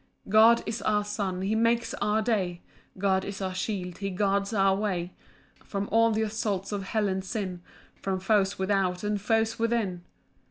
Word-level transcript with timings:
3 0.23 0.31
God 0.31 0.63
is 0.65 0.81
our 0.81 1.03
sun, 1.03 1.43
he 1.43 1.53
makes 1.53 1.93
our 2.01 2.23
day; 2.23 2.63
God 2.97 3.23
is 3.23 3.39
our 3.39 3.53
shield, 3.53 3.99
he 3.99 4.09
guards 4.09 4.51
our 4.51 4.75
way 4.75 5.13
From 5.63 5.87
all 5.91 6.11
th' 6.11 6.23
assaults 6.23 6.71
of 6.71 6.81
hell 6.81 7.07
and 7.07 7.23
sin, 7.23 7.61
From 8.01 8.19
foes 8.19 8.57
without, 8.57 9.03
and 9.03 9.21
foes 9.21 9.59
within. 9.59 10.03